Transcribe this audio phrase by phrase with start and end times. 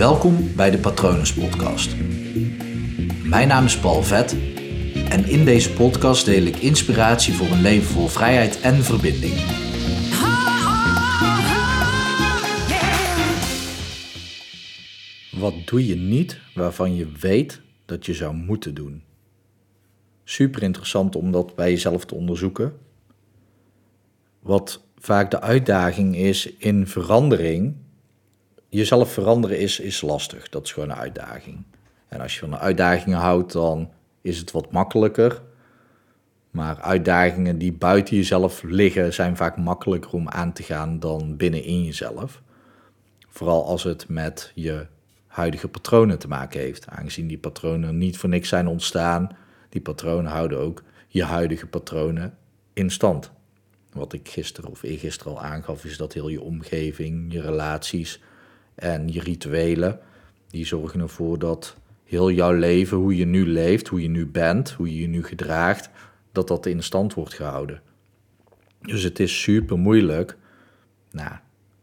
[0.00, 1.96] Welkom bij de Patronus Podcast.
[3.24, 4.32] Mijn naam is Paul Vet
[5.08, 9.34] en in deze podcast deel ik inspiratie voor een leven vol vrijheid en verbinding.
[15.40, 19.02] Wat doe je niet waarvan je weet dat je zou moeten doen?
[20.24, 22.72] Super interessant om dat bij jezelf te onderzoeken.
[24.38, 27.74] Wat vaak de uitdaging is in verandering.
[28.70, 30.48] Jezelf veranderen is, is lastig.
[30.48, 31.64] Dat is gewoon een uitdaging.
[32.08, 35.42] En als je van uitdagingen houdt, dan is het wat makkelijker.
[36.50, 41.84] Maar uitdagingen die buiten jezelf liggen, zijn vaak makkelijker om aan te gaan dan binnenin
[41.84, 42.42] jezelf.
[43.28, 44.86] Vooral als het met je
[45.26, 46.88] huidige patronen te maken heeft.
[46.88, 49.36] Aangezien die patronen niet voor niks zijn ontstaan,
[49.68, 52.36] die patronen houden ook je huidige patronen
[52.72, 53.30] in stand.
[53.92, 58.20] Wat ik gisteren of eergisteren al aangaf, is dat heel je omgeving, je relaties
[58.80, 60.00] en je rituelen,
[60.48, 64.70] die zorgen ervoor dat heel jouw leven, hoe je nu leeft, hoe je nu bent,
[64.70, 65.90] hoe je je nu gedraagt,
[66.32, 67.82] dat dat in stand wordt gehouden.
[68.80, 70.36] Dus het is super moeilijk.
[71.10, 71.30] Nou,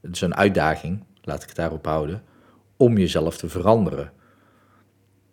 [0.01, 2.23] het is een uitdaging, laat ik het daarop houden,
[2.77, 4.11] om jezelf te veranderen.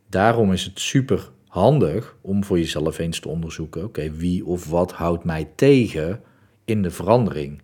[0.08, 4.92] Daarom is het super handig om voor jezelf eens te onderzoeken: oké, wie of wat
[4.92, 6.20] houdt mij tegen
[6.64, 7.62] in de verandering?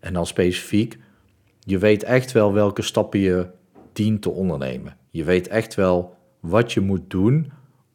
[0.00, 0.98] En dan specifiek,
[1.68, 3.46] je weet echt wel welke stappen je
[3.92, 4.96] dient te ondernemen.
[5.10, 7.52] Je weet echt wel wat je moet doen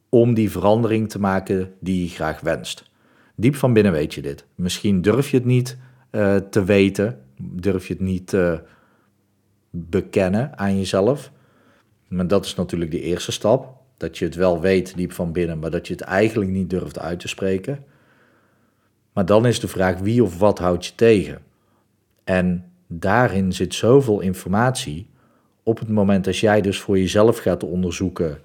[0.10, 2.92] om die verandering te maken die je graag wenst.
[3.36, 4.46] Diep van binnen weet je dit.
[4.56, 5.78] Misschien durf je het niet
[6.12, 8.62] uh, te weten, durf je het niet te
[9.70, 11.32] bekennen aan jezelf.
[12.08, 13.82] Maar dat is natuurlijk de eerste stap.
[13.98, 17.00] Dat je het wel weet diep van binnen, maar dat je het eigenlijk niet durft
[17.00, 17.84] uit te spreken.
[19.14, 21.42] Maar dan is de vraag wie of wat houdt je tegen?
[22.24, 25.08] En daarin zit zoveel informatie.
[25.64, 28.40] Op het moment dat jij dus voor jezelf gaat onderzoeken: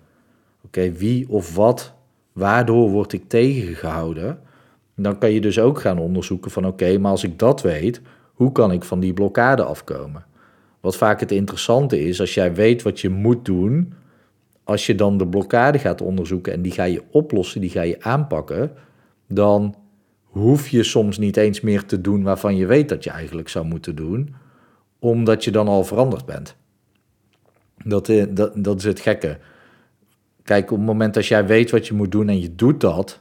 [0.64, 1.92] oké, wie of wat,
[2.32, 4.38] waardoor word ik tegengehouden?
[4.94, 8.00] Dan kan je dus ook gaan onderzoeken van oké, maar als ik dat weet,
[8.34, 10.25] hoe kan ik van die blokkade afkomen?
[10.81, 13.92] Wat vaak het interessante is, als jij weet wat je moet doen,
[14.64, 18.03] als je dan de blokkade gaat onderzoeken en die ga je oplossen, die ga je
[18.03, 18.72] aanpakken,
[19.28, 19.75] dan
[20.38, 23.66] hoef je soms niet eens meer te doen waarvan je weet dat je eigenlijk zou
[23.66, 24.34] moeten doen,
[24.99, 26.56] omdat je dan al veranderd bent.
[27.84, 29.38] Dat, eh, dat, dat is het gekke.
[30.43, 33.21] Kijk, op het moment dat jij weet wat je moet doen en je doet dat,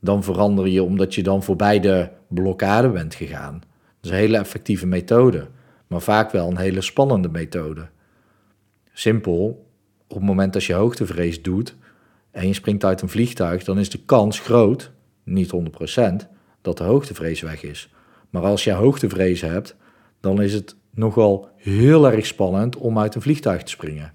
[0.00, 3.58] dan verander je omdat je dan voorbij de blokkade bent gegaan.
[3.60, 5.46] Dat is een hele effectieve methode,
[5.86, 7.88] maar vaak wel een hele spannende methode.
[8.92, 9.66] Simpel,
[10.08, 11.76] op het moment dat je hoogtevrees doet
[12.30, 14.90] en je springt uit een vliegtuig, dan is de kans groot,
[15.24, 16.28] niet 100%,
[16.62, 17.92] dat de hoogtevrees weg is.
[18.30, 19.76] Maar als je hoogtevrees hebt,
[20.20, 24.12] dan is het nogal heel erg spannend om uit een vliegtuig te springen.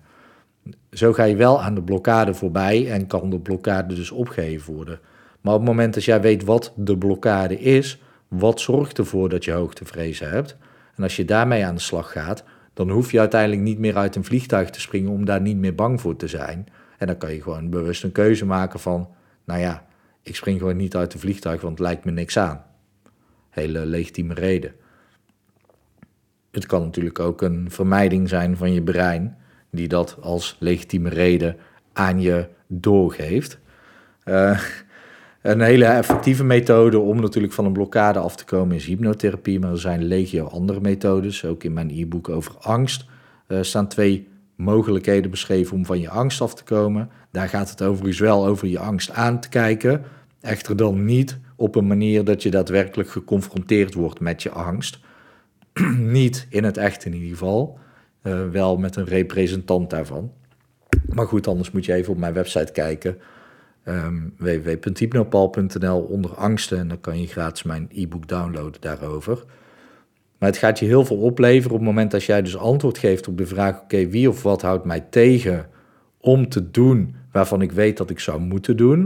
[0.91, 4.99] Zo ga je wel aan de blokkade voorbij en kan de blokkade dus opgeheven worden.
[5.41, 9.45] Maar op het moment dat jij weet wat de blokkade is, wat zorgt ervoor dat
[9.45, 10.57] je hoogtevrees hebt,
[10.95, 12.43] en als je daarmee aan de slag gaat,
[12.73, 15.75] dan hoef je uiteindelijk niet meer uit een vliegtuig te springen om daar niet meer
[15.75, 16.67] bang voor te zijn.
[16.97, 19.09] En dan kan je gewoon bewust een keuze maken van,
[19.43, 19.85] nou ja,
[20.23, 22.63] ik spring gewoon niet uit een vliegtuig, want het lijkt me niks aan.
[23.49, 24.73] Hele legitieme reden.
[26.51, 29.37] Het kan natuurlijk ook een vermijding zijn van je brein,
[29.69, 31.57] die dat als legitieme reden
[31.93, 33.59] aan je doorgeeft.
[34.25, 34.59] Uh,
[35.41, 39.71] een hele effectieve methode om natuurlijk van een blokkade af te komen is hypnotherapie, maar
[39.71, 41.45] er zijn legio andere methodes.
[41.45, 43.05] Ook in mijn e-book over angst
[43.47, 47.09] uh, staan twee mogelijkheden beschreven om van je angst af te komen.
[47.31, 50.03] Daar gaat het overigens wel over je angst aan te kijken.
[50.41, 54.99] Echter dan niet op een manier dat je daadwerkelijk geconfronteerd wordt met je angst.
[55.97, 57.79] niet in het echt in ieder geval.
[58.23, 60.31] Uh, wel met een representant daarvan.
[61.07, 63.17] Maar goed, anders moet je even op mijn website kijken
[63.85, 66.77] um, www.hypnopal.nl onder angsten.
[66.77, 69.43] En dan kan je gratis mijn e-book downloaden daarover.
[70.43, 73.27] Maar het gaat je heel veel opleveren op het moment dat jij dus antwoord geeft
[73.27, 75.69] op de vraag: oké, wie of wat houdt mij tegen
[76.19, 78.99] om te doen waarvan ik weet dat ik zou moeten doen?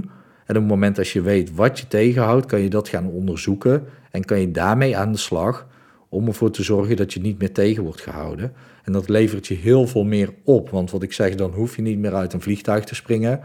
[0.45, 3.83] En op het moment dat je weet wat je tegenhoudt, kan je dat gaan onderzoeken
[4.11, 5.67] en kan je daarmee aan de slag
[6.09, 8.53] om ervoor te zorgen dat je niet meer tegen wordt gehouden.
[8.83, 11.81] En dat levert je heel veel meer op, want wat ik zeg, dan hoef je
[11.81, 13.41] niet meer uit een vliegtuig te springen.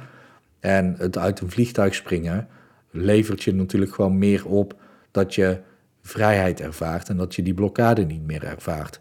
[0.60, 2.48] En het uit een vliegtuig springen
[2.90, 4.74] levert je natuurlijk gewoon meer op
[5.10, 5.58] dat je
[6.02, 9.00] vrijheid ervaart en dat je die blokkade niet meer ervaart.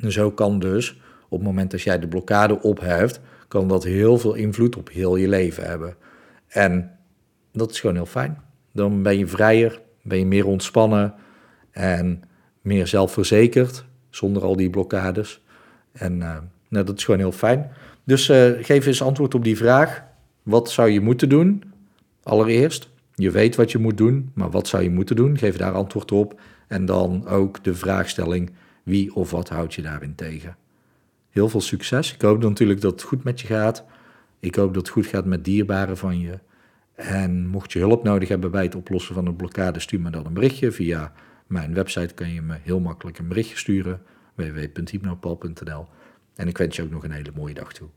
[0.00, 4.18] En zo kan dus, op het moment dat jij de blokkade opheft, kan dat heel
[4.18, 5.96] veel invloed op heel je leven hebben.
[6.46, 6.98] En
[7.52, 8.38] dat is gewoon heel fijn.
[8.72, 11.14] Dan ben je vrijer, ben je meer ontspannen
[11.70, 12.22] en
[12.60, 15.42] meer zelfverzekerd, zonder al die blokkades.
[15.92, 16.36] En uh,
[16.68, 17.70] Nou, dat is gewoon heel fijn.
[18.04, 20.04] Dus uh, geef eens antwoord op die vraag.
[20.42, 21.62] Wat zou je moeten doen?
[22.22, 22.89] Allereerst,
[23.20, 25.38] je weet wat je moet doen, maar wat zou je moeten doen?
[25.38, 26.40] Geef daar antwoord op.
[26.68, 28.50] En dan ook de vraagstelling,
[28.82, 30.56] wie of wat houdt je daarin tegen?
[31.30, 32.14] Heel veel succes.
[32.14, 33.84] Ik hoop natuurlijk dat het goed met je gaat.
[34.40, 36.38] Ik hoop dat het goed gaat met dierbaren van je.
[36.94, 40.26] En mocht je hulp nodig hebben bij het oplossen van een blokkade, stuur me dan
[40.26, 40.72] een berichtje.
[40.72, 41.12] Via
[41.46, 44.02] mijn website kan je me heel makkelijk een berichtje sturen.
[44.34, 45.86] www.hypnopal.nl
[46.34, 47.88] En ik wens je ook nog een hele mooie dag toe.